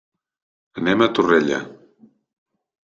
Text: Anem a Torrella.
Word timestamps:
Anem 0.81 1.05
a 1.05 1.09
Torrella. 1.19 1.63